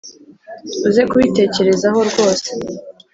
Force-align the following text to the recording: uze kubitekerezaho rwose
uze 0.87 1.01
kubitekerezaho 1.09 1.99
rwose 2.09 2.49